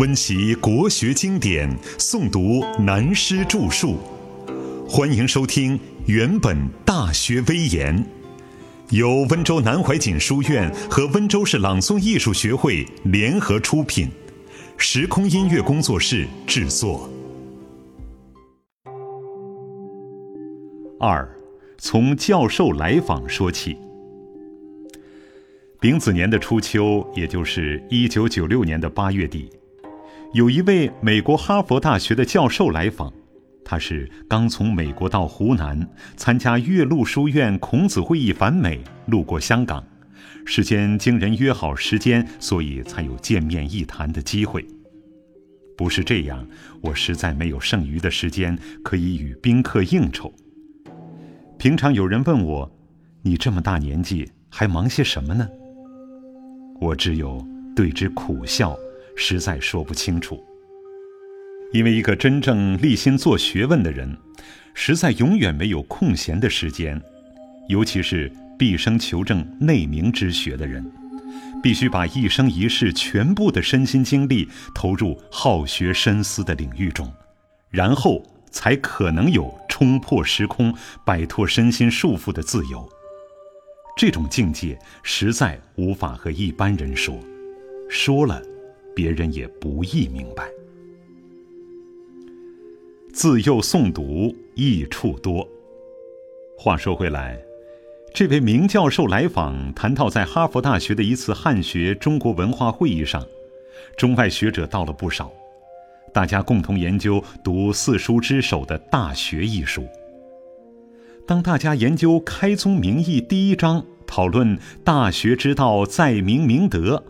[0.00, 3.98] 温习国学经典，诵读南师著述。
[4.88, 6.56] 欢迎收听《原本
[6.86, 7.94] 大学威严》，
[8.96, 14.08] 由温州南怀瑾书院和温州市朗诵艺术学会联合出品，
[14.78, 17.06] 时空音乐工作室制作。
[20.98, 21.28] 二，
[21.76, 23.76] 从教授来访说起。
[25.78, 29.50] 丙子年的初秋，也就是一九九六年的八月底。
[30.32, 33.12] 有一位美国哈佛大学的教授来访，
[33.64, 35.84] 他是刚从美国到湖南
[36.16, 39.84] 参加岳麓书院孔子会议返美，路过香港，
[40.44, 44.64] 事先经人约好时间，所以才有见面一谈的机会。
[45.76, 46.46] 不是这样，
[46.80, 50.32] 我实在没有剩余的时间可以与宾客应酬。
[51.58, 52.70] 平常有人问我
[53.22, 55.48] ：“你这么大年纪还忙些什么呢？”
[56.80, 57.44] 我只有
[57.74, 58.78] 对之苦笑。
[59.22, 60.42] 实在说不清楚，
[61.74, 64.16] 因为一个真正立心做学问的人，
[64.72, 66.98] 实在永远没有空闲的时间，
[67.68, 70.90] 尤其是毕生求证内明之学的人，
[71.62, 77.12] 必须把一生一世全部的身心精力投入好学深思的领域中，
[77.68, 82.88] 然后才可能有冲破时空、摆脱身心束缚的自由。
[83.98, 87.20] 这种境界实在无法和一般人说，
[87.90, 88.42] 说了。
[89.00, 90.44] 别人也不易明白。
[93.14, 95.48] 自幼诵读，益处多。
[96.54, 97.40] 话说回来，
[98.12, 103.26] 这位名教授来访，谈到在哈佛大学的一次汉学中国文化会议上，
[103.96, 105.32] 中外学者到了不少，
[106.12, 109.88] 大家共同研究读四书之首的《大学》一书。
[111.26, 117.02] 当大家研究《开宗明义》第一章，讨论《大学之道，在明明德》。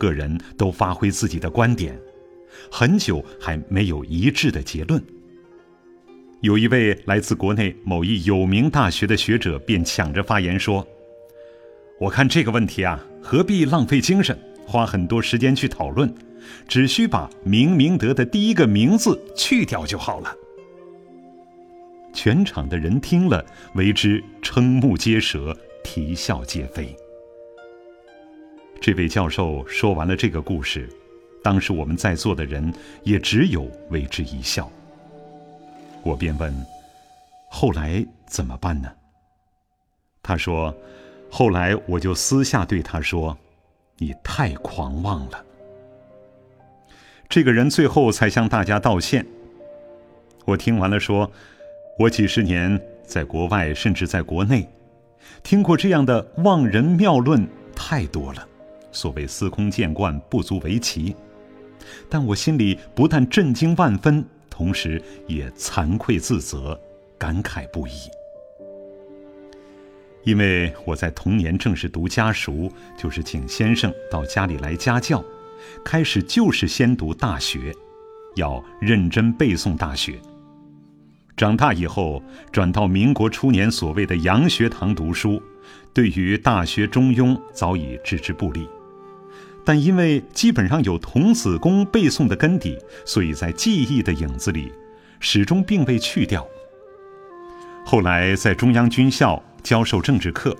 [0.00, 2.00] 个人都发挥自己的观点，
[2.72, 5.00] 很久还没有一致的结论。
[6.40, 10.88] 有一位来自国内某一有名大学的学者便抢着发言说
[12.00, 16.10] ：“我看这个问题啊，何必浪费精神，花很多时间去讨论？
[16.66, 20.34] 只需把‘明明德’的第一个‘明’字去掉就好了。”
[22.14, 25.54] 全场的人听了，为之瞠目结舌，
[25.84, 26.96] 啼笑皆非。
[28.80, 30.88] 这位教授说完了这个故事，
[31.44, 34.70] 当时我们在座的人也只有为之一笑。
[36.02, 36.50] 我便问
[37.50, 38.90] ：“后来怎么办呢？”
[40.22, 40.74] 他说
[41.30, 43.36] ：“后来我就私下对他说，
[43.98, 45.44] 你太狂妄了。”
[47.28, 49.26] 这个人最后才向大家道歉。
[50.46, 51.30] 我听完了说
[52.00, 54.66] ：“我几十年在国外，甚至在国内，
[55.42, 58.48] 听过这样的妄人谬论太多了。”
[58.92, 61.14] 所谓司空见惯，不足为奇，
[62.08, 66.78] 但我心里不但震惊万分，同时也惭愧自责，
[67.18, 67.92] 感慨不已。
[70.22, 75.24] 因为我在童年正是读家塾，就是请先生到家里来家教，
[75.82, 77.72] 开始就是先读《大学》，
[78.36, 80.12] 要认真背诵《大学》。
[81.38, 85.42] 长大以后，转到民国初年所谓的洋学堂读书，
[85.94, 88.68] 对于《大学》《中庸》早已置之不理。
[89.64, 94.72] 但因为基本上有童子功背诵的根底，所以在记忆的影子里，
[95.20, 96.46] 始终并未去掉。
[97.84, 100.56] 后来在中央军校教授政治课，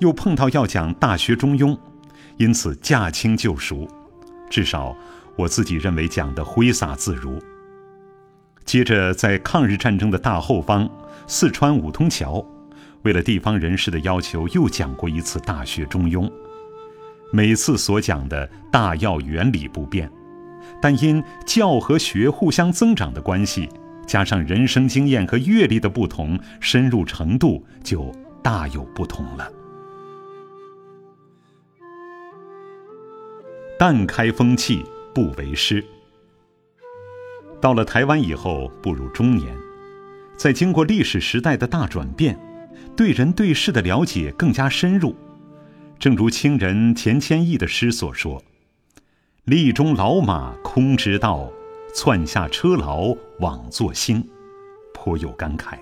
[0.00, 1.74] 又碰到要讲《大学》《中庸》，
[2.36, 3.86] 因此驾轻就熟，
[4.50, 4.96] 至少
[5.36, 7.38] 我自己认为讲得挥洒自如。
[8.64, 10.88] 接着在抗日战争的大后方，
[11.26, 12.44] 四川五通桥，
[13.02, 16.28] 为了地方人士的要求，又讲过一次《大学》《中庸》。
[17.30, 20.10] 每次所讲的大要原理不变，
[20.80, 23.68] 但因教和学互相增长的关系，
[24.06, 28.10] 加上人生经验和阅历的不同，深入程度就
[28.42, 29.50] 大有不同了。
[33.78, 34.82] 淡开风气，
[35.14, 35.84] 不为师。
[37.60, 39.54] 到了台湾以后，步入中年，
[40.36, 42.38] 在经过历史时代的大转变，
[42.96, 45.14] 对人对事的了解更加深入。
[45.98, 48.40] 正如清人钱谦益的诗所说
[49.44, 51.50] ：“力中老马空知道，
[51.92, 54.24] 窜下车牢枉作兴。”
[54.94, 55.76] 颇有感慨。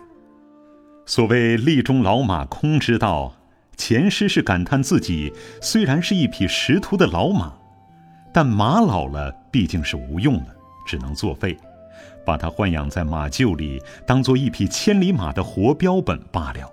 [1.04, 3.34] 所谓“力中老马空知道”，
[3.76, 7.52] 前诗是感叹自己虽然是一匹识途的老马，
[8.32, 10.46] 但马老了毕竟是无用了，
[10.86, 11.54] 只能作废，
[12.24, 16.72] 把它豢养在马厩里，当做一匹千里马的活标本罢了。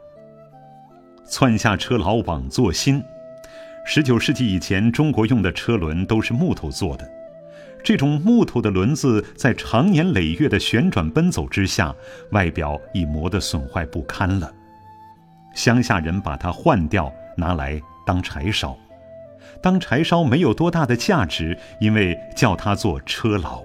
[1.26, 3.04] 窜下车牢枉作兴。
[3.86, 7.10] 十九世纪以前中国用的车轮都是木头做的。
[7.84, 11.94] 这种木头的轮子在长年累月的旋转奔走之下
[12.32, 14.52] 外表已磨得损坏不堪了。
[15.54, 18.78] 乡下人把它换掉拿来当柴烧。
[19.62, 23.64] 当柴烧没有多大的价值因为叫它做车牢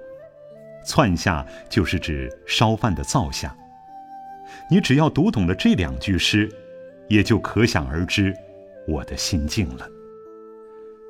[0.85, 3.55] 窜下就是指烧饭的灶下。
[4.69, 6.50] 你只要读懂了这两句诗
[7.09, 8.35] 也就可想而知
[8.87, 9.87] 我的心境了。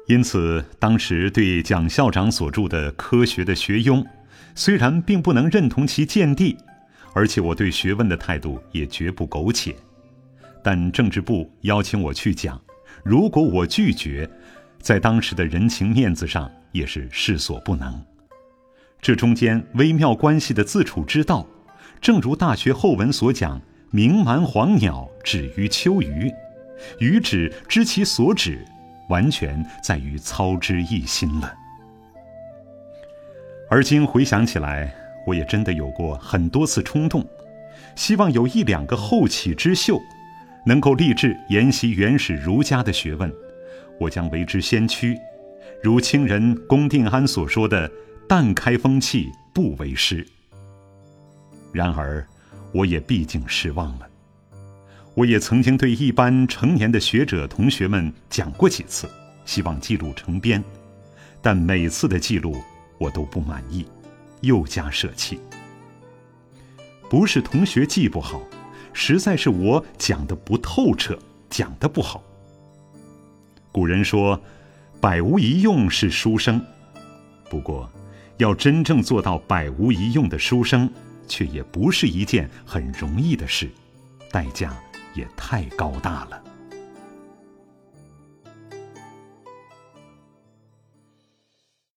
[0.08, 4.02] 因此，当时对蒋校长所著的《科学的学庸》，
[4.55, 6.56] 虽然并不能认同其见地，
[7.12, 9.76] 而且我对学问的态度也绝不苟且，
[10.64, 12.58] 但政治部邀请我去讲，
[13.05, 14.26] 如果我拒绝，
[14.81, 18.02] 在当时的人情面子上也是势所不能。
[19.02, 21.46] 这中间微妙关系的自处之道，
[22.00, 23.60] 正如大学后文所讲
[23.93, 26.32] ：“明蛮黄鸟止于秋鱼，
[26.99, 28.64] 鱼止知其所止。”
[29.08, 31.55] 完全在于操之一心了。
[33.70, 34.94] 而今回想起来，
[35.26, 37.26] 我也真的有过很多次冲动，
[37.94, 40.00] 希望有一两个后起之秀，
[40.64, 43.31] 能够立志研习原始儒家的学问，
[44.00, 45.19] 我将为之先驱。
[45.82, 47.90] 如清人龚定安所说的
[48.28, 50.26] ：“但开风气，不为师。”
[51.72, 52.26] 然而，
[52.72, 54.08] 我也毕竟失望了。
[55.19, 59.11] 我也曾经对一般成年的学者同学们讲过几次，
[59.44, 60.62] 希望记录成编，
[61.43, 62.56] 但每次的记录
[62.99, 63.85] 我都不满意，
[64.43, 65.41] 又加舍弃。
[67.11, 68.41] 不是同学记不好，
[68.93, 71.19] 实在是我讲的不透彻，
[71.50, 72.23] 讲的不好。
[73.73, 74.41] 古人说
[75.03, 76.65] ：“百无一用是书生。”
[77.50, 77.91] 不过，
[78.37, 80.88] 要真正做到百无一用的书生，
[81.26, 83.69] 却也不是一件很容易的事，
[84.31, 84.73] 代价。
[85.19, 86.41] 也太高大了。